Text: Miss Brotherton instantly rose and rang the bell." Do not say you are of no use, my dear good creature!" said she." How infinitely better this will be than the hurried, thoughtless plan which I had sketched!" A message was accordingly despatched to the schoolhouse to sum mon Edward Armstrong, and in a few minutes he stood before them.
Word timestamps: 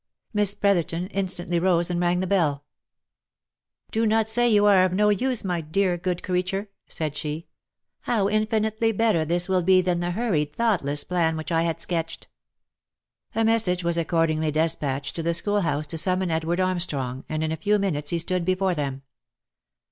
Miss 0.33 0.55
Brotherton 0.55 1.05
instantly 1.09 1.59
rose 1.59 1.91
and 1.91 1.99
rang 1.99 2.21
the 2.21 2.25
bell." 2.25 2.63
Do 3.91 4.07
not 4.07 4.27
say 4.27 4.49
you 4.49 4.65
are 4.65 4.83
of 4.83 4.93
no 4.93 5.09
use, 5.09 5.43
my 5.43 5.61
dear 5.61 5.95
good 5.95 6.23
creature!" 6.23 6.69
said 6.87 7.15
she." 7.15 7.45
How 8.09 8.27
infinitely 8.27 8.93
better 8.93 9.25
this 9.25 9.47
will 9.47 9.61
be 9.61 9.79
than 9.79 9.99
the 9.99 10.09
hurried, 10.09 10.51
thoughtless 10.55 11.03
plan 11.03 11.37
which 11.37 11.51
I 11.51 11.61
had 11.61 11.79
sketched!" 11.81 12.27
A 13.35 13.45
message 13.45 13.83
was 13.83 13.99
accordingly 13.99 14.49
despatched 14.49 15.15
to 15.17 15.21
the 15.21 15.35
schoolhouse 15.35 15.85
to 15.85 15.99
sum 15.99 16.17
mon 16.17 16.31
Edward 16.31 16.59
Armstrong, 16.59 17.23
and 17.29 17.43
in 17.43 17.51
a 17.51 17.55
few 17.55 17.77
minutes 17.77 18.09
he 18.09 18.17
stood 18.17 18.43
before 18.43 18.73
them. 18.73 19.03